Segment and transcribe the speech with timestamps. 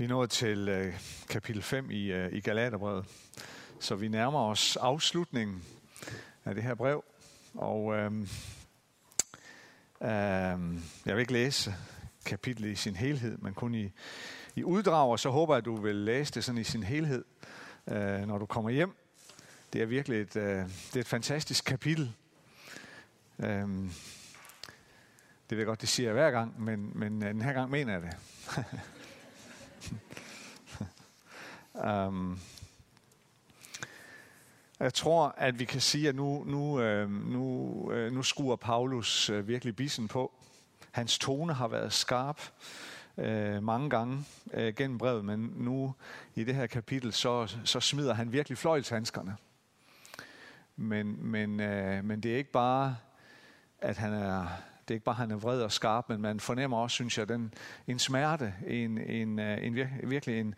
[0.00, 0.94] Vi er nået til øh,
[1.28, 3.06] kapitel 5 i, øh, i Galaterbrevet,
[3.80, 5.62] så vi nærmer os afslutningen
[6.44, 7.04] af det her brev.
[7.54, 8.12] Og øh,
[10.02, 10.58] øh,
[11.06, 11.74] jeg vil ikke læse
[12.24, 13.92] kapitlet i sin helhed, men kun i,
[14.56, 17.24] i uddrag, og så håber jeg, at du vil læse det sådan i sin helhed,
[17.86, 18.96] øh, når du kommer hjem.
[19.72, 22.12] Det er virkelig et, øh, det er et fantastisk kapitel.
[23.38, 23.68] Øh,
[25.50, 27.70] det ved jeg godt, det siger jeg hver gang, men, men øh, den her gang
[27.70, 28.16] mener jeg det.
[31.84, 32.38] um,
[34.80, 39.30] jeg tror, at vi kan sige, at nu, nu, øhm, nu, øh, nu skruer Paulus
[39.30, 40.32] øh, virkelig bissen på.
[40.90, 42.40] Hans tone har været skarp
[43.18, 45.94] øh, mange gange øh, gennem brevet, men nu
[46.34, 49.36] i det her kapitel, så, så smider han virkelig fløjlshandskerne.
[50.76, 52.96] Men, men, øh, men det er ikke bare,
[53.80, 54.46] at han er,
[54.88, 57.18] det er ikke bare, at han er vred og skarp, men man fornemmer også, synes
[57.18, 57.54] jeg, den,
[57.86, 60.54] en smerte, en, en, øh, en, en virkelig en,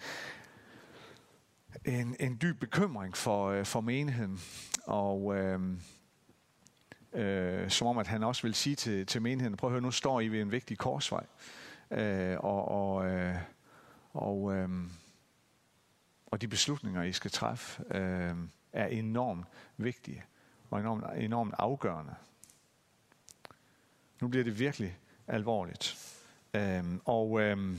[1.84, 4.41] en, en dyb bekymring for, øh, for menigheden.
[4.84, 5.61] Og øh,
[7.12, 9.91] øh, som om, at han også vil sige til, til menigheden, prøv at høre, nu
[9.91, 11.27] står I ved en vigtig korsvej.
[11.91, 13.37] Øh, og, og, øh,
[14.12, 14.69] og, øh,
[16.27, 18.34] og de beslutninger, I skal træffe, øh,
[18.73, 20.25] er enormt vigtige
[20.70, 22.15] og enormt, enormt afgørende.
[24.20, 26.19] Nu bliver det virkelig alvorligt.
[26.55, 27.77] Øh, og Øh,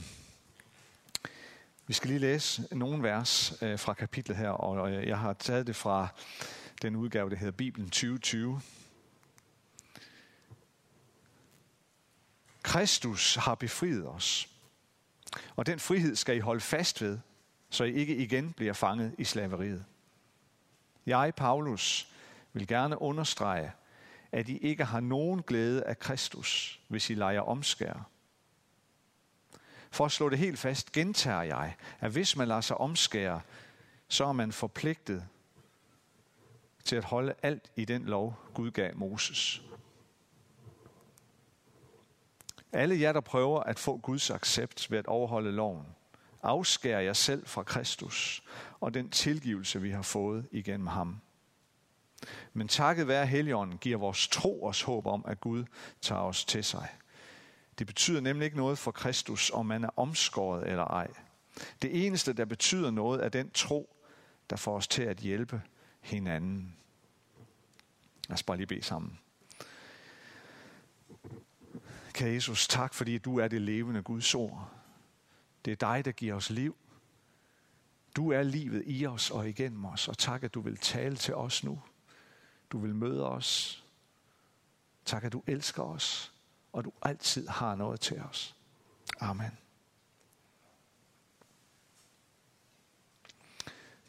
[1.86, 5.76] vi skal lige læse nogle vers øh, fra kapitlet her, og jeg har taget det
[5.76, 6.08] fra
[6.82, 8.60] den udgave, der hedder Bibelen 2020.
[12.62, 14.48] Kristus har befriet os,
[15.56, 17.18] og den frihed skal I holde fast ved,
[17.70, 19.84] så I ikke igen bliver fanget i slaveriet.
[21.06, 22.08] Jeg, Paulus,
[22.52, 23.72] vil gerne understrege,
[24.32, 28.08] at I ikke har nogen glæde af Kristus, hvis I leger omskær.
[29.94, 33.40] For at slå det helt fast, gentager jeg, at hvis man lader sig omskære,
[34.08, 35.26] så er man forpligtet
[36.84, 39.62] til at holde alt i den lov, Gud gav Moses.
[42.72, 45.86] Alle jer, der prøver at få Guds accept ved at overholde loven,
[46.42, 48.42] afskærer jer selv fra Kristus
[48.80, 51.20] og den tilgivelse, vi har fået igennem ham.
[52.52, 55.64] Men takket være Helligånden giver vores tro os håb om, at Gud
[56.00, 56.88] tager os til sig.
[57.78, 61.10] Det betyder nemlig ikke noget for Kristus, om man er omskåret eller ej.
[61.82, 63.96] Det eneste, der betyder noget, er den tro,
[64.50, 65.62] der får os til at hjælpe
[66.00, 66.76] hinanden.
[68.28, 69.18] Lad os bare lige bede sammen.
[72.12, 74.70] Kære Jesus, tak fordi du er det levende Guds ord.
[75.64, 76.76] Det er dig, der giver os liv.
[78.16, 81.34] Du er livet i os og igennem os, og tak, at du vil tale til
[81.34, 81.82] os nu.
[82.70, 83.84] Du vil møde os.
[85.04, 86.33] Tak, at du elsker os,
[86.74, 88.56] og du altid har noget til os.
[89.20, 89.58] Amen.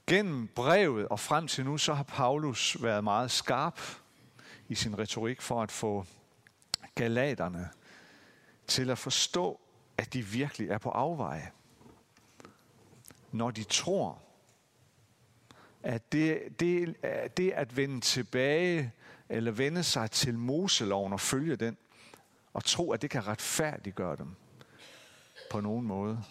[0.07, 3.79] Gennem brevet og frem til nu, så har Paulus været meget skarp
[4.69, 6.05] i sin retorik for at få
[6.95, 7.69] galaterne
[8.67, 9.59] til at forstå,
[9.97, 11.51] at de virkelig er på afveje.
[13.31, 14.21] Når de tror,
[15.83, 16.95] at det, det,
[17.37, 18.93] det at vende tilbage
[19.29, 21.77] eller vende sig til Moseloven og følge den,
[22.55, 24.35] og tro, at det kan retfærdiggøre dem
[25.51, 26.23] på nogen måde.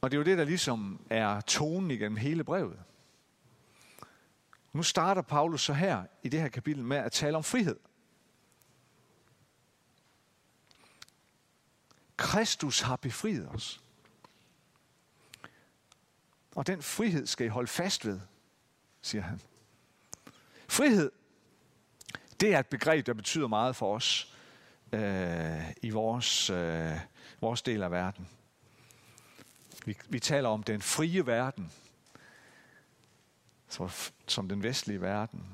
[0.00, 2.78] Og det er jo det, der ligesom er tonen igennem hele brevet.
[4.72, 7.78] Nu starter Paulus så her i det her kapitel med at tale om frihed.
[12.16, 13.80] Kristus har befriet os.
[16.54, 18.20] Og den frihed skal I holde fast ved,
[19.02, 19.40] siger han.
[20.68, 21.10] Frihed,
[22.40, 24.34] det er et begreb, der betyder meget for os
[24.92, 26.92] øh, i vores, øh,
[27.40, 28.28] vores del af verden.
[29.86, 31.72] Vi, vi taler om den frie verden,
[33.68, 35.46] så, som den vestlige verden.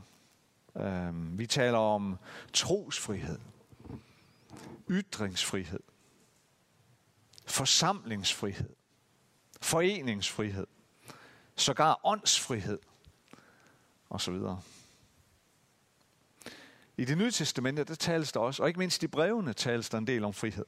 [0.76, 2.18] Øh, vi taler om
[2.52, 3.38] trosfrihed,
[4.90, 5.82] ytringsfrihed,
[7.46, 8.70] forsamlingsfrihed,
[9.60, 10.66] foreningsfrihed,
[11.56, 12.78] sågar åndsfrihed
[14.10, 14.34] osv.
[16.96, 19.98] I det nye testamente, der tales der også, og ikke mindst i brevene tales der
[19.98, 20.64] en del om frihed.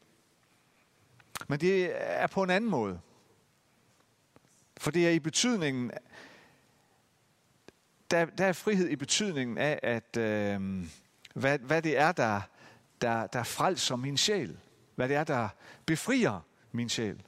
[1.49, 3.01] Men det er på en anden måde.
[4.77, 5.91] For det er i betydningen,
[8.11, 10.85] der, der er frihed i betydningen af, at øh,
[11.35, 12.41] hvad, hvad det er, der,
[13.01, 14.59] der, der frelser min sjæl.
[14.95, 15.49] Hvad det er, der
[15.87, 16.41] befrier
[16.73, 17.23] min sjæl.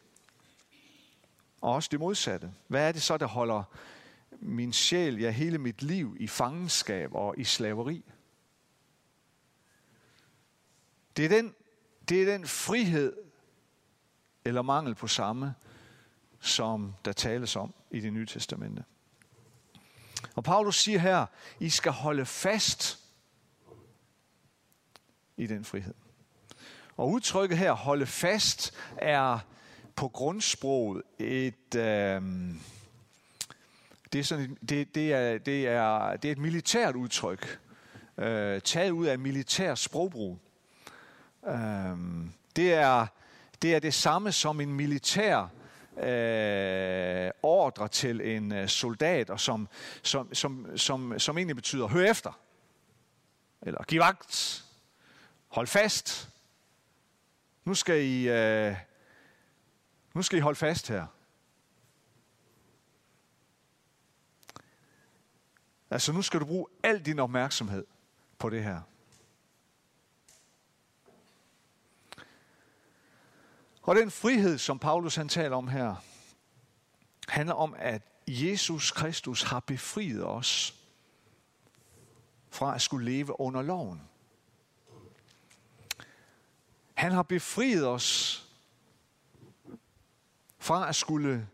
[1.61, 2.53] Og også det modsatte.
[2.69, 3.63] Hvad er det så, der holder
[4.31, 8.05] min sjæl, ja hele mit liv i fangenskab og i slaveri?
[11.17, 11.55] Det er den
[12.09, 13.13] det er den frihed,
[14.45, 15.55] eller mangel på samme,
[16.41, 18.85] som der tales om i det nye testamente.
[20.35, 21.27] Og Paulus siger her,
[21.61, 22.99] I skal holde fast
[25.37, 25.95] i den frihed.
[26.97, 29.39] Og udtrykket her, holde fast, er
[29.97, 31.75] på grundsproget et...
[31.75, 32.23] Øh,
[34.12, 37.61] det er, sådan, det, det, er, det, er, det er et militært udtryk,
[38.19, 40.39] øh, taget ud af militær sprogbrug.
[41.47, 41.97] Øh,
[42.57, 43.07] det, er,
[43.63, 45.49] det er det samme som en militær
[45.97, 49.69] øh, ordre til en øh, soldat, og som,
[50.03, 52.41] som, som, som, som egentlig betyder, hør efter,
[53.63, 54.65] eller giv vagt,
[55.49, 56.31] hold fast.
[57.65, 58.77] Nu skal I, øh,
[60.15, 61.07] nu skal I holde fast her.
[65.91, 67.87] Altså nu skal du bruge al din opmærksomhed
[68.39, 68.81] på det her.
[73.87, 75.94] Og den frihed, som Paulus han taler om her,
[77.29, 80.75] handler om, at Jesus Kristus har befriet os
[82.50, 84.03] fra at skulle leve under loven.
[86.94, 88.43] Han har befriet os
[90.59, 91.49] fra at skulle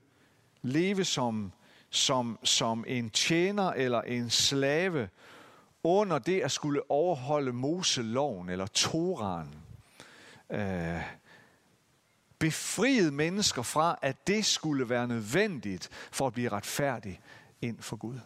[0.62, 1.52] leve som,
[1.90, 5.08] som, som en tjener eller en slave
[5.84, 9.49] under det at skulle overholde Moseloven eller Toran.
[10.50, 11.21] Øh,
[12.43, 17.21] befriet mennesker fra, at det skulle være nødvendigt for at blive retfærdig
[17.61, 18.21] ind for Gud.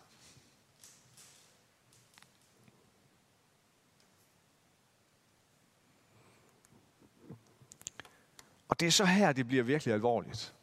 [8.69, 10.55] Og det er så her, det bliver virkelig alvorligt.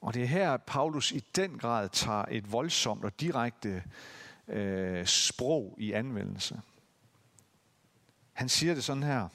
[0.00, 3.84] Og det er her, at Paulus i den grad tager et voldsomt og direkte
[4.48, 6.60] øh, sprog i anvendelse.
[8.32, 9.28] Han siger det sådan her.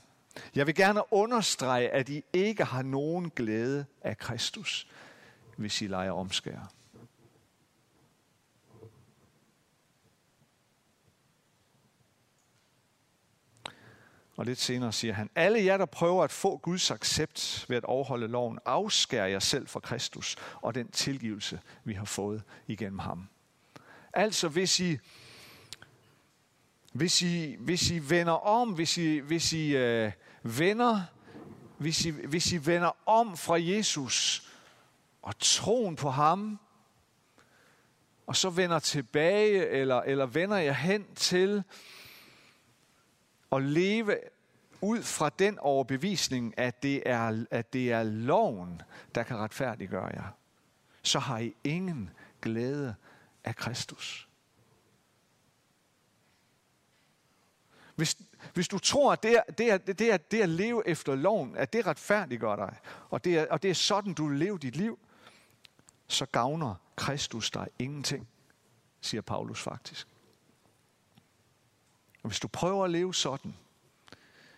[0.56, 4.88] Jeg vil gerne understrege, at I ikke har nogen glæde af Kristus,
[5.58, 6.66] hvis I leger omskærer.
[14.36, 17.84] Og lidt senere siger han, alle jer, der prøver at få Guds accept ved at
[17.84, 23.28] overholde loven, afskærer jer selv fra Kristus og den tilgivelse, vi har fået igennem ham.
[24.14, 24.98] Altså, hvis I,
[26.94, 30.12] hvis I, hvis I vender om, hvis I, hvis I øh,
[30.44, 31.02] vender,
[31.78, 34.48] hvis I, hvis I vender om fra Jesus
[35.22, 36.60] og troen på ham,
[38.28, 41.64] og så vender tilbage, eller, eller vender jeg hen til
[43.52, 44.18] at leve
[44.82, 48.82] ud fra den overbevisning, at det er, at det er loven,
[49.16, 50.38] der kan retfærdiggøre jer,
[51.02, 52.10] så har I ingen
[52.42, 52.96] glæde
[53.44, 54.28] af Kristus.
[57.96, 58.18] Hvis,
[58.54, 61.56] hvis du tror, at det er, det, er, det, er, det at leve efter loven,
[61.58, 62.78] at det retfærdiggør dig,
[63.10, 65.00] og det, er, og det er sådan, du lever dit liv,
[66.08, 68.28] så gavner Kristus dig ingenting,
[69.02, 70.08] siger Paulus faktisk.
[72.24, 73.56] Og hvis du prøver at leve sådan,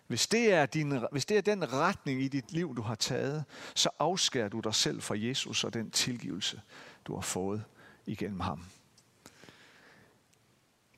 [0.08, 3.46] hvis det, er din, hvis det er den retning i dit liv, du har taget,
[3.76, 6.62] så afskærer du dig selv fra Jesus og den tilgivelse,
[7.06, 7.64] du har fået
[8.06, 8.66] igennem ham.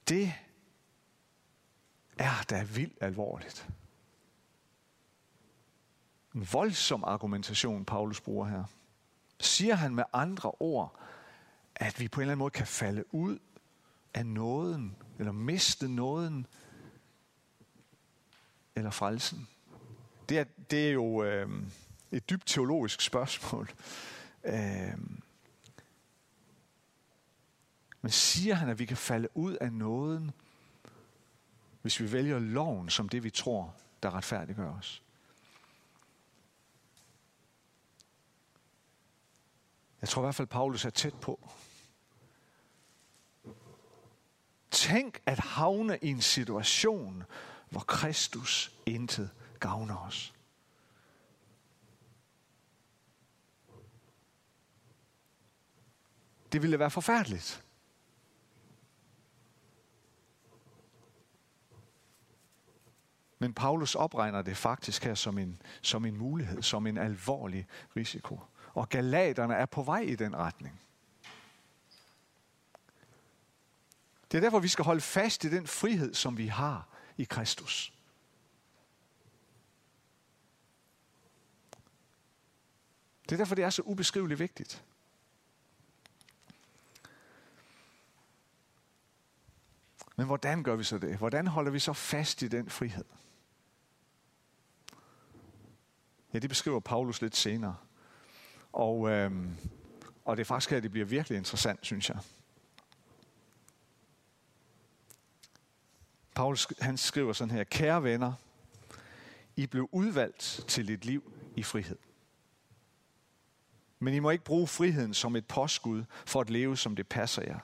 [0.09, 0.33] Det
[2.17, 3.69] er da vildt alvorligt.
[6.35, 8.63] En voldsom argumentation, Paulus bruger her.
[9.39, 10.99] Siger han med andre ord,
[11.75, 13.39] at vi på en eller anden måde kan falde ud
[14.13, 16.47] af nåden, eller miste nåden,
[18.75, 19.47] eller frelsen?
[20.29, 21.49] Det er, det er jo øh,
[22.11, 23.71] et dybt teologisk spørgsmål.
[24.43, 24.97] Øh,
[28.01, 30.31] men siger han, at vi kan falde ud af nåden,
[31.87, 35.03] hvis vi vælger loven som det, vi tror, der retfærdiggør os?
[40.01, 41.49] Jeg tror i hvert fald, Paulus er tæt på.
[44.71, 47.23] Tænk at havne i en situation,
[47.69, 49.29] hvor Kristus intet
[49.59, 50.33] gavner os.
[56.51, 57.66] Det ville være forfærdeligt.
[63.39, 68.39] Men Paulus opregner det faktisk her som en, som en mulighed, som en alvorlig risiko.
[68.73, 70.81] Og galaterne er på vej i den retning.
[74.31, 77.93] Det er derfor, vi skal holde fast i den frihed, som vi har i Kristus.
[83.23, 84.83] Det er derfor, det er så ubeskriveligt vigtigt.
[90.15, 91.17] Men hvordan gør vi så det?
[91.17, 93.05] Hvordan holder vi så fast i den frihed?
[96.33, 97.75] Ja, det beskriver Paulus lidt senere.
[98.73, 99.31] Og, øh,
[100.25, 102.17] og det er faktisk her, det bliver virkelig interessant, synes jeg.
[106.35, 108.33] Paulus han skriver sådan her, kære venner,
[109.55, 111.97] I blev udvalgt til et liv i frihed.
[113.99, 117.41] Men I må ikke bruge friheden som et påskud for at leve, som det passer
[117.41, 117.59] jer.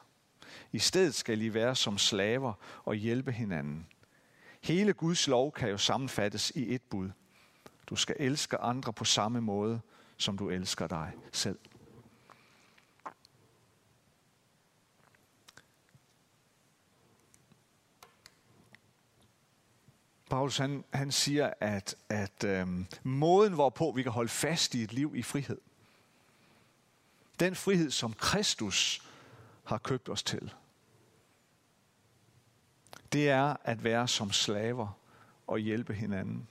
[0.72, 2.54] I stedet skal I være som slaver
[2.84, 3.88] og hjælpe hinanden.
[4.62, 7.10] Hele Guds lov kan jo sammenfattes i et bud.
[7.90, 9.82] Du skal elske andre på samme måde,
[10.18, 11.60] som du elsker dig selv.
[20.30, 24.94] Paulus han, han siger, at, at øhm, måden, hvorpå vi kan holde fast i et
[24.94, 25.58] liv i frihed,
[27.40, 29.08] den frihed, som Kristus
[29.64, 30.54] har købt os til,
[33.14, 34.98] det er at være som slaver
[35.48, 36.48] og hjælpe hinanden.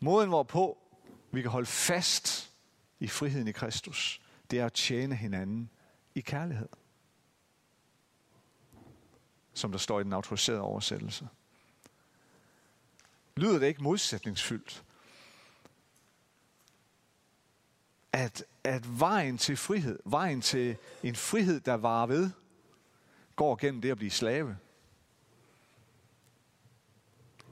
[0.00, 0.78] Måden, hvorpå
[1.30, 2.52] vi kan holde fast
[3.00, 5.70] i friheden i Kristus, det er at tjene hinanden
[6.14, 6.68] i kærlighed.
[9.54, 11.28] Som der står i den autoriserede oversættelse.
[13.36, 14.84] Lyder det ikke modsætningsfyldt?
[18.12, 22.30] At, at vejen til frihed, vejen til en frihed, der varer ved,
[23.36, 24.58] går gennem det at blive slave.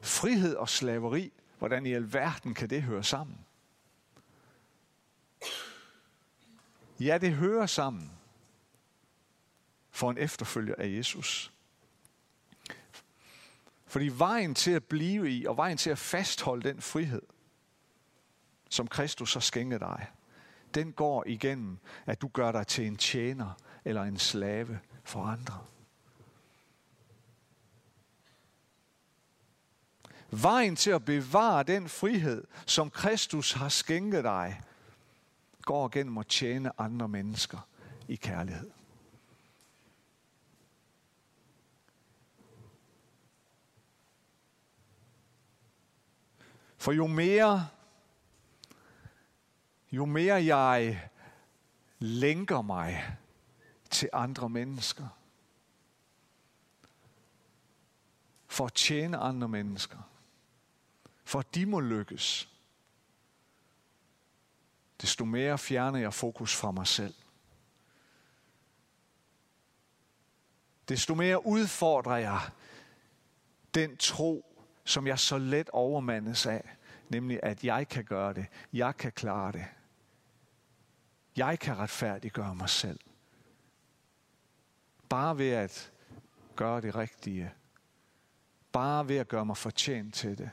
[0.00, 3.38] Frihed og slaveri Hvordan i alverden kan det høre sammen?
[7.00, 8.12] Ja, det hører sammen
[9.90, 11.52] for en efterfølger af Jesus.
[13.86, 17.22] Fordi vejen til at blive i, og vejen til at fastholde den frihed,
[18.70, 20.06] som Kristus har skænket dig,
[20.74, 23.52] den går igennem, at du gør dig til en tjener
[23.84, 25.64] eller en slave for andre.
[30.30, 34.62] Vejen til at bevare den frihed, som Kristus har skænket dig,
[35.62, 37.68] går gennem at tjene andre mennesker
[38.08, 38.70] i kærlighed.
[46.78, 47.68] For jo mere,
[49.92, 51.08] jo mere jeg
[51.98, 53.16] lænker mig
[53.90, 55.08] til andre mennesker,
[58.46, 59.98] for at tjene andre mennesker,
[61.28, 62.48] for at de må lykkes,
[65.00, 67.14] desto mere fjerner jeg fokus fra mig selv.
[70.88, 72.40] Desto mere udfordrer jeg
[73.74, 76.76] den tro, som jeg så let overmandes af,
[77.08, 79.66] nemlig at jeg kan gøre det, jeg kan klare det.
[81.36, 83.00] Jeg kan retfærdiggøre mig selv.
[85.08, 85.92] Bare ved at
[86.56, 87.52] gøre det rigtige.
[88.72, 90.50] Bare ved at gøre mig fortjent til det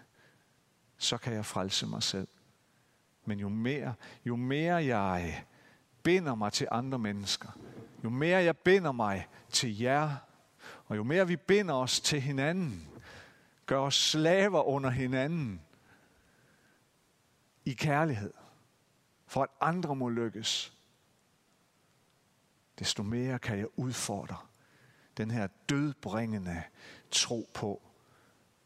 [0.98, 2.28] så kan jeg frelse mig selv.
[3.26, 3.94] Men jo mere,
[4.26, 5.46] jo mere jeg
[6.04, 7.50] binder mig til andre mennesker,
[8.04, 10.16] jo mere jeg binder mig til jer,
[10.86, 12.88] og jo mere vi binder os til hinanden,
[13.66, 15.62] gør os slaver under hinanden
[17.66, 18.34] i kærlighed,
[19.28, 20.74] for at andre må lykkes,
[22.80, 24.38] desto mere kan jeg udfordre
[25.18, 26.64] den her dødbringende
[27.12, 27.82] tro på,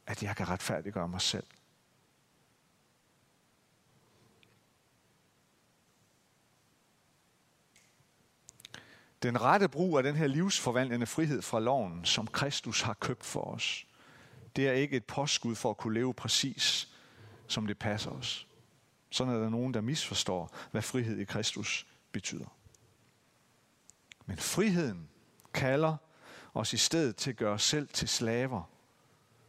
[0.07, 1.48] at jeg kan retfærdiggøre mig selv.
[9.23, 13.41] Den rette brug af den her livsforvandlende frihed fra loven, som Kristus har købt for
[13.41, 13.85] os,
[14.55, 16.93] det er ikke et påskud for at kunne leve præcis,
[17.47, 18.47] som det passer os.
[19.09, 22.45] Sådan er der nogen, der misforstår, hvad frihed i Kristus betyder.
[24.25, 25.09] Men friheden
[25.53, 25.97] kalder
[26.53, 28.63] os i stedet til at gøre os selv til slaver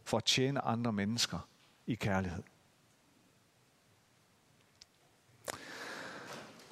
[0.03, 1.39] for at tjene andre mennesker
[1.87, 2.43] i kærlighed.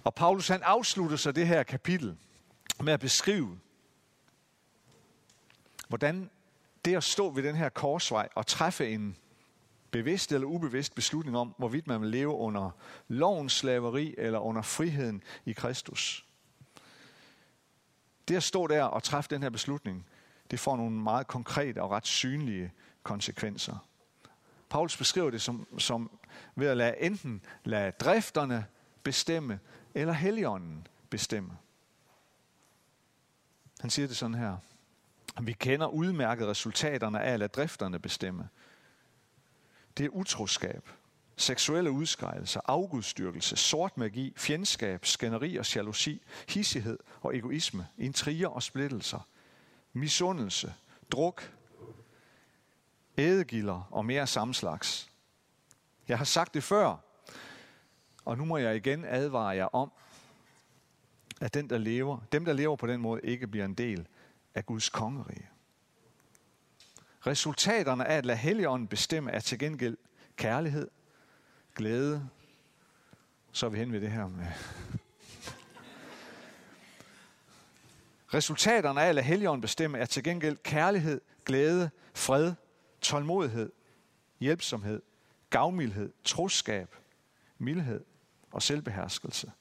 [0.04, 2.18] Og Paulus han afslutter så det her kapitel
[2.84, 3.60] med at beskrive,
[5.88, 6.30] hvordan
[6.86, 9.18] det at stå ved den her korsvej og træffe en
[9.92, 12.72] bevidst eller ubevidst beslutning om, hvorvidt man vil leve under
[13.08, 16.26] lovens slaveri eller under friheden i Kristus.
[18.28, 20.06] Det at stå der og træffe den her beslutning,
[20.52, 22.72] det får nogle meget konkrete og ret synlige
[23.04, 23.86] konsekvenser.
[24.70, 26.12] Paulus beskriver det som, som
[26.56, 28.66] ved at lade enten lade drifterne
[29.04, 29.60] bestemme,
[29.94, 31.58] eller helligånden bestemme.
[33.82, 34.58] Han siger det sådan her.
[35.42, 38.50] Vi kender udmærket resultaterne af at lade drifterne bestemme.
[39.98, 40.90] Det er utroskab,
[41.38, 49.28] seksuelle udskejelser, afgudstyrkelse, sort magi, fjendskab, skænderi og jalousi, hissighed og egoisme, intriger og splittelser,
[49.94, 50.74] misundelse,
[51.12, 51.54] druk,
[53.18, 55.10] ædegilder og mere sammenslags.
[56.08, 56.98] Jeg har sagt det før,
[58.26, 59.92] og nu må jeg igen advare jer om,
[61.40, 64.08] at den, der lever, dem, der lever på den måde, ikke bliver en del
[64.56, 65.50] af Guds kongerige.
[67.28, 69.98] Resultaterne af at lade Helligånden bestemme er til gengæld
[70.36, 70.90] kærlighed,
[71.76, 72.30] glæde,
[73.52, 74.46] så er vi hen ved det her med...
[78.34, 82.54] Resultaterne af at lade Helligånden bestemme er til gengæld kærlighed, glæde, fred,
[83.02, 83.72] tålmodighed,
[84.40, 85.02] hjælpsomhed,
[85.50, 86.96] gavmildhed, troskab,
[87.58, 88.04] mildhed
[88.52, 89.52] og selvbeherskelse.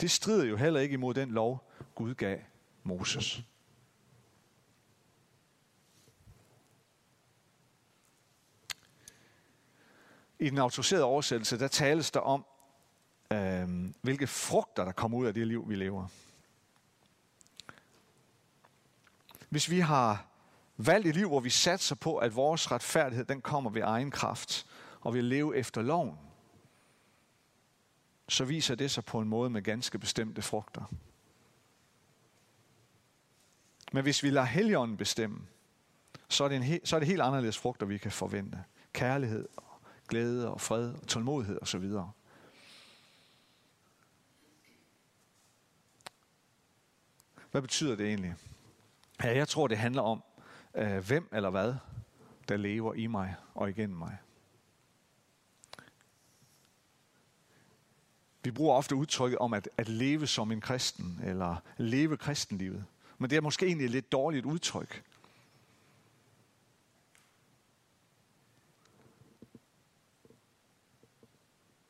[0.00, 2.38] Det strider jo heller ikke imod den lov, Gud gav
[2.82, 3.42] Moses.
[10.38, 12.44] I den autoriserede oversættelse, der tales der om,
[13.32, 16.06] øh, hvilke frugter, der kommer ud af det liv, vi lever.
[19.48, 20.26] Hvis vi har
[20.76, 24.66] valgt et liv, hvor vi satser på, at vores retfærdighed, den kommer ved egen kraft,
[25.00, 26.18] og vi leve efter loven,
[28.28, 30.92] så viser det sig på en måde med ganske bestemte frugter.
[33.92, 35.46] Men hvis vi lader Helligånden bestemme,
[36.28, 38.64] så er, det en så er det helt anderledes frugter, vi kan forvente.
[38.92, 41.90] Kærlighed, og glæde og fred og tålmodighed osv.
[47.50, 48.34] Hvad betyder det egentlig?
[49.24, 50.22] Ja, jeg tror, det handler om,
[50.74, 51.74] øh, hvem eller hvad,
[52.48, 54.18] der lever i mig og igennem mig.
[58.44, 62.84] Vi bruger ofte udtrykket om at, at leve som en kristen, eller leve kristenlivet.
[63.18, 65.02] Men det er måske egentlig et lidt dårligt udtryk.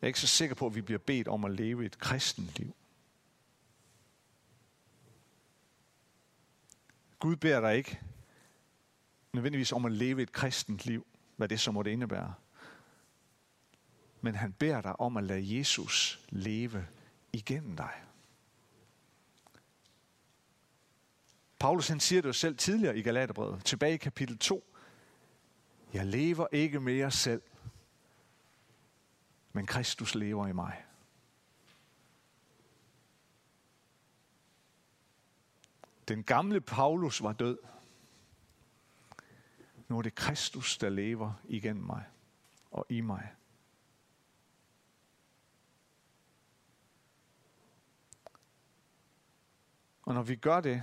[0.00, 2.74] Jeg er ikke så sikker på, at vi bliver bedt om at leve et kristenliv.
[7.18, 8.00] Gud beder dig ikke
[9.32, 12.34] nødvendigvis om at leve et kristent liv, hvad det så måtte indebære.
[14.24, 16.86] Men han beder dig om at lade Jesus leve
[17.32, 18.02] igennem dig.
[21.58, 24.74] Paulus han siger det jo selv tidligere i Galaterbrevet, tilbage i kapitel 2.
[25.92, 27.42] Jeg lever ikke mere selv,
[29.52, 30.84] men Kristus lever i mig.
[36.08, 37.58] Den gamle Paulus var død.
[39.88, 42.04] Nu er det Kristus, der lever igennem mig
[42.70, 43.34] og i mig.
[50.04, 50.82] Og når vi gør det,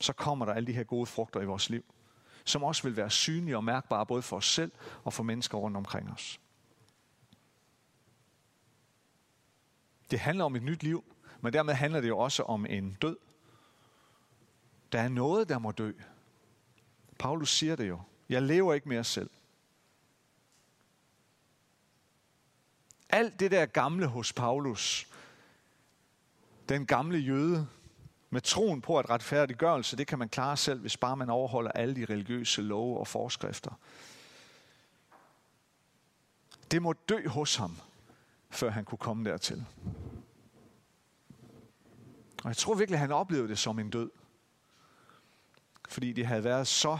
[0.00, 1.84] så kommer der alle de her gode frugter i vores liv,
[2.44, 4.72] som også vil være synlige og mærkbare både for os selv
[5.04, 6.40] og for mennesker rundt omkring os.
[10.10, 11.04] Det handler om et nyt liv,
[11.40, 13.16] men dermed handler det jo også om en død.
[14.92, 15.92] Der er noget, der må dø.
[17.18, 18.00] Paulus siger det jo.
[18.28, 19.30] Jeg lever ikke mere selv.
[23.08, 25.08] Alt det der gamle hos Paulus,
[26.68, 27.68] den gamle jøde,
[28.30, 31.96] med troen på, at retfærdiggørelse, det kan man klare selv, hvis bare man overholder alle
[31.96, 33.70] de religiøse love og forskrifter.
[36.70, 37.76] Det må dø hos ham,
[38.50, 39.66] før han kunne komme dertil.
[42.42, 44.10] Og jeg tror virkelig, at han oplevede det som en død.
[45.88, 46.98] Fordi det havde været så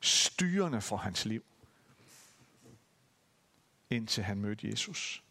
[0.00, 1.44] styrende for hans liv,
[3.90, 5.24] indtil han mødte Jesus.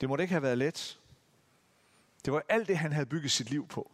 [0.00, 0.98] Det måtte ikke have været let.
[2.28, 3.90] Det var alt det, han havde bygget sit liv på.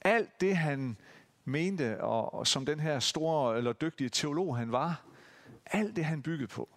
[0.00, 0.96] Alt det, han
[1.44, 5.04] mente, og, og som den her store eller dygtige teolog han var,
[5.66, 6.68] alt det, han byggede på.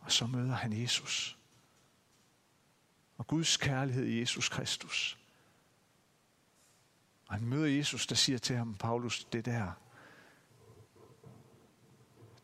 [0.00, 1.38] Og så møder han Jesus.
[3.18, 5.18] Og Guds kærlighed i Jesus Kristus.
[7.26, 9.72] Og han møder Jesus, der siger til ham, Paulus, det der,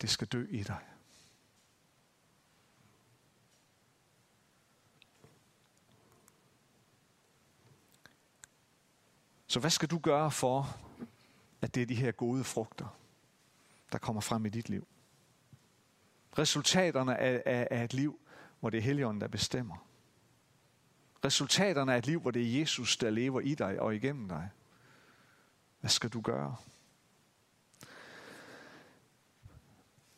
[0.01, 0.94] det skal dø i dig.
[9.55, 10.77] Så hvad skal du gøre for,
[11.61, 12.99] at det er de her gode frugter,
[13.93, 14.87] der kommer frem i dit liv?
[16.39, 18.21] Resultaterne af, af, af et liv,
[18.61, 19.87] hvor det er Helligånden, der bestemmer.
[21.25, 24.51] Resultaterne af et liv, hvor det er Jesus, der lever i dig og igennem dig.
[25.81, 26.57] Hvad skal du gøre?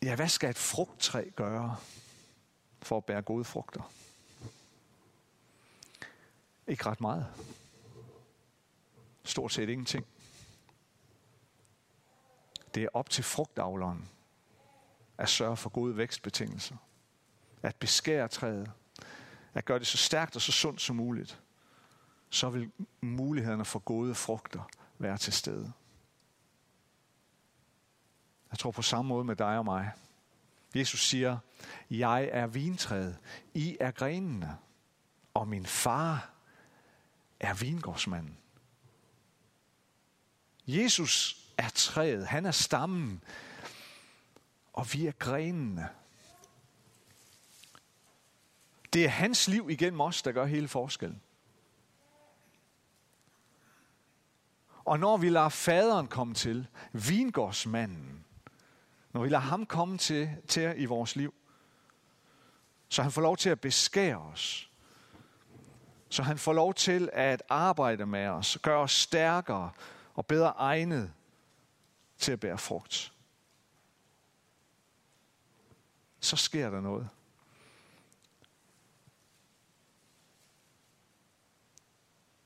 [0.03, 1.77] Ja, hvad skal et frugttræ gøre
[2.83, 3.93] for at bære gode frugter?
[6.67, 7.27] Ikke ret meget.
[9.27, 10.07] Stort set ingenting.
[12.75, 14.09] Det er op til frugtavleren
[15.19, 16.77] at sørge for gode vækstbetingelser.
[17.63, 18.73] At beskære træet.
[19.55, 21.41] At gøre det så stærkt og så sundt som muligt.
[22.31, 25.73] Så vil mulighederne for gode frugter være til stede.
[28.51, 29.93] Jeg tror på samme måde med dig og mig.
[30.75, 31.39] Jesus siger,
[31.91, 33.19] jeg er vintræet,
[33.55, 34.59] I er grenene,
[35.35, 36.31] og min far
[37.41, 38.39] er vingårdsmanden.
[40.67, 43.23] Jesus er træet, han er stammen,
[44.73, 45.89] og vi er grenene.
[48.93, 51.23] Det er hans liv igennem os, der gør hele forskellen.
[54.85, 58.25] Og når vi lader faderen komme til, vingårdsmanden,
[59.13, 61.35] når vi lader ham komme til, til i vores liv,
[62.89, 64.71] så han får lov til at beskære os,
[66.09, 69.71] så han får lov til at arbejde med os, gøre os stærkere
[70.17, 71.13] og bedre egnet
[72.19, 73.13] til at bære frugt.
[76.21, 77.09] Så sker der noget.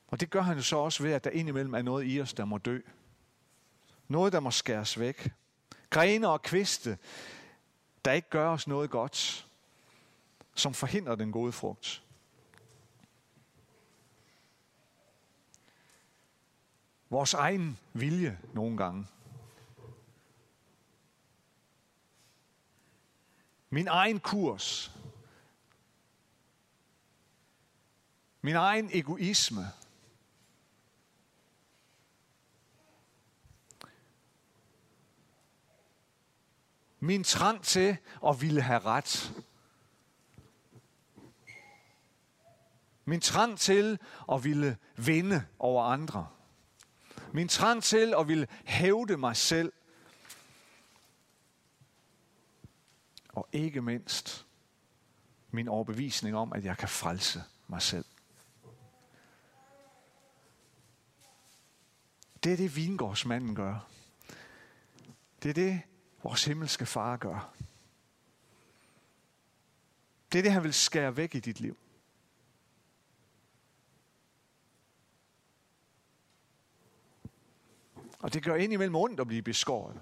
[0.09, 2.35] Og det gør han jo så også ved, at der indimellem er noget i os,
[2.35, 2.81] der må dø.
[4.09, 5.33] Noget, der må skæres væk.
[5.91, 6.99] Grene og kviste,
[8.05, 9.47] der ikke gør os noget godt,
[10.55, 12.03] som forhindrer den gode frugt.
[17.11, 19.07] Vores egen vilje nogle gange.
[23.71, 24.97] Min egen kurs.
[28.41, 29.63] Min egen egoisme.
[37.01, 37.97] Min trang til
[38.27, 39.45] at ville have ret.
[43.05, 43.99] Min trang til
[44.33, 46.29] at ville vinde over andre.
[47.33, 49.73] Min trang til at ville hævde mig selv.
[53.29, 54.47] Og ikke mindst
[55.51, 58.05] min overbevisning om, at jeg kan frelse mig selv.
[62.45, 63.89] Det er det, vingårdsmanden gør.
[65.43, 65.83] Det er det,
[66.23, 67.55] vores himmelske far gør.
[70.33, 71.77] Det er det, han vil skære væk i dit liv.
[78.21, 80.01] Og det gør indimellem ondt at blive beskåret.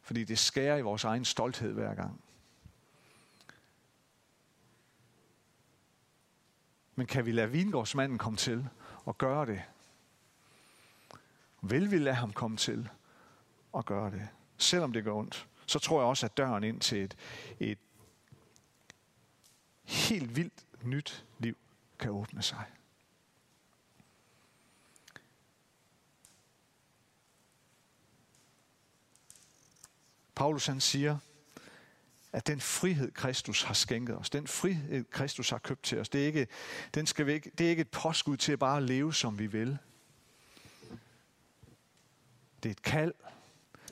[0.00, 2.20] Fordi det skærer i vores egen stolthed hver gang.
[6.94, 8.68] Men kan vi lade vingårdsmanden komme til
[9.04, 9.62] og gøre det?
[11.62, 12.88] Vil vi lade ham komme til
[13.72, 14.28] og gøre det?
[14.56, 17.16] Selvom det gør ondt, så tror jeg også, at døren ind til et,
[17.58, 17.78] et
[19.84, 21.56] helt vildt nyt liv
[22.00, 22.64] kan åbne sig.
[30.34, 31.18] Paulus han siger,
[32.32, 36.22] at den frihed, Kristus har skænket os, den frihed, Kristus har købt til os, det
[36.22, 36.46] er ikke,
[36.94, 39.46] den skal vi ikke, det er ikke et påskud til at bare leve, som vi
[39.46, 39.78] vil.
[42.62, 43.14] Det er et kald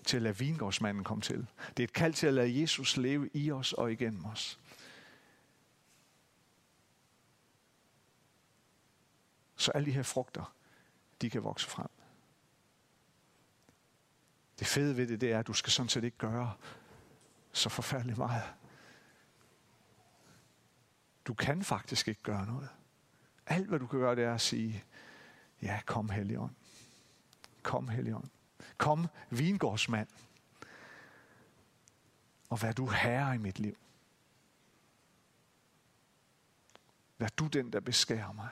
[0.04, 1.46] til at lade vingårdsmanden komme til.
[1.76, 4.58] Det er et kald til at lade Jesus leve i os og igennem os.
[9.58, 10.54] Så alle de her frugter,
[11.22, 11.88] de kan vokse frem.
[14.58, 16.54] Det fede ved det, det er, at du skal sådan set ikke gøre
[17.52, 18.54] så forfærdeligt meget.
[21.24, 22.68] Du kan faktisk ikke gøre noget.
[23.46, 24.84] Alt, hvad du kan gøre, det er at sige,
[25.62, 26.54] ja, kom Helligånd.
[27.62, 28.28] Kom Helligånd.
[28.76, 30.08] Kom vingårdsmand.
[32.50, 33.76] Og vær du herre i mit liv.
[37.18, 38.50] Vær du den, der beskærer mig.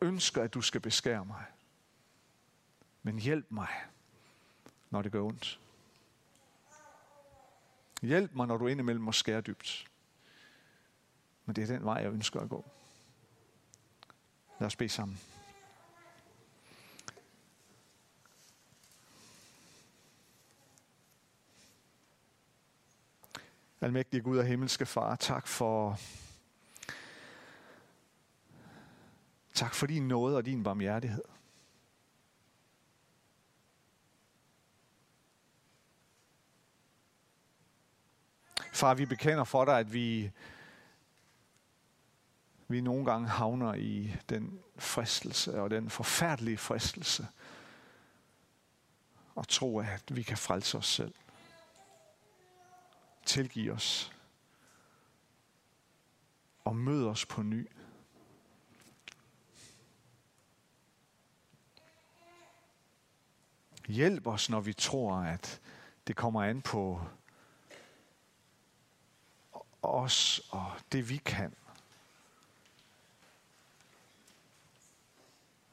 [0.00, 1.44] Ønsker, at du skal beskære mig.
[3.02, 3.68] Men hjælp mig,
[4.90, 5.60] når det gør ondt.
[8.02, 9.90] Hjælp mig, når du indimellem må skære dybt.
[11.44, 12.70] Men det er den vej, jeg ønsker at gå.
[14.60, 15.20] Lad os bede sammen.
[23.80, 25.98] Almægtige Gud og himmelske Far, tak for
[29.60, 31.24] Tak for din nåde og din barmhjertighed.
[38.72, 40.30] Far, vi bekender for dig, at vi,
[42.68, 47.28] vi nogle gange havner i den fristelse og den forfærdelige fristelse
[49.34, 51.14] og tro, at vi kan frelse os selv.
[53.26, 54.12] Tilgiv os
[56.64, 57.68] og mød os på ny.
[63.90, 65.60] Hjælp os, når vi tror, at
[66.06, 67.00] det kommer an på
[69.82, 71.54] os og det, vi kan.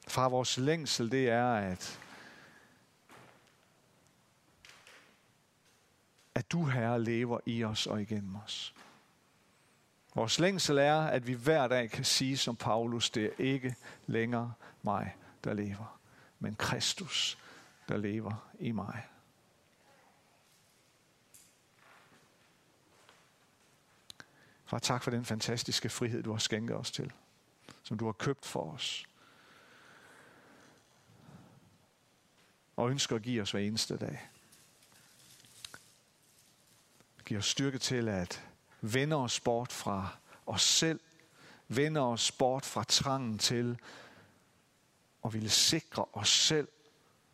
[0.08, 2.00] Far, vores længsel, det er, at,
[6.34, 8.74] at du, Herre, lever i os og igennem os.
[10.14, 13.74] Vores længsel er, at vi hver dag kan sige som Paulus, det er ikke
[14.06, 14.52] længere
[14.82, 16.00] mig, der lever,
[16.38, 17.38] men Kristus,
[17.88, 19.08] der lever i mig.
[24.64, 27.12] Far, tak for den fantastiske frihed, du har skænket os til,
[27.82, 29.06] som du har købt for os.
[32.76, 34.28] Og ønsker at give os hver eneste dag.
[37.24, 38.48] Giv os styrke til at
[38.80, 41.00] vende os bort fra os selv,
[41.68, 43.78] vende os bort fra trangen til
[45.24, 46.68] at ville sikre os selv,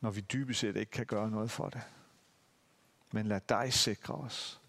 [0.05, 1.83] når vi dybest set ikke kan gøre noget for det.
[3.12, 4.61] Men lad dig sikre os.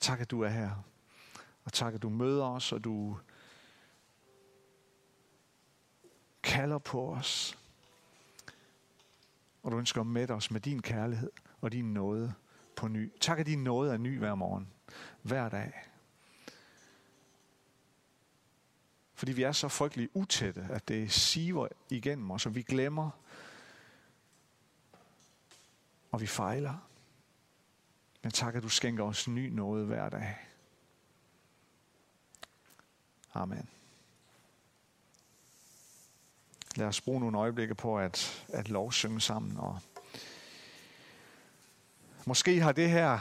[0.00, 0.70] Tak, at du er her.
[1.64, 3.18] Og tak, at du møder os, og du
[6.42, 7.58] kalder på os.
[9.62, 12.34] Og du ønsker at mætte os med din kærlighed og din nåde
[12.76, 13.12] på ny.
[13.20, 14.68] Tak, at din nåde er ny hver morgen,
[15.22, 15.93] hver dag.
[19.14, 23.10] Fordi vi er så frygtelig utætte, at det siver igennem os, og vi glemmer,
[26.12, 26.88] og vi fejler.
[28.22, 30.36] Men tak, at du skænker os ny noget hver dag.
[33.34, 33.68] Amen.
[36.76, 39.56] Lad os bruge nogle øjeblikke på at, at lovsynge sammen.
[39.56, 39.80] Og
[42.26, 43.18] måske har det her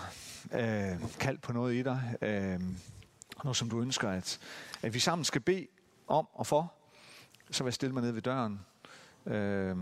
[0.52, 2.18] øh, kaldt på noget i dig.
[2.22, 2.62] Øh,
[3.44, 4.40] noget, som du ønsker, at,
[4.82, 5.68] at vi sammen skal bede
[6.14, 6.74] om og for.
[7.52, 8.66] Så vil jeg stille mig ned ved døren.
[9.26, 9.78] Øh,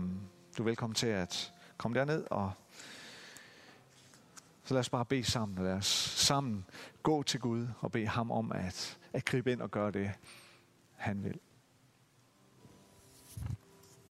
[0.58, 2.52] du er velkommen til at komme derned og
[4.64, 5.64] så lad os bare bede sammen.
[5.64, 6.66] Lad os sammen
[7.02, 10.10] gå til Gud og bede ham om at, at gribe ind og gøre det,
[10.96, 11.40] han vil.